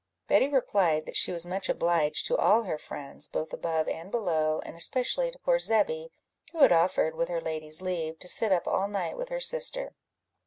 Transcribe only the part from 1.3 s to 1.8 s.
was much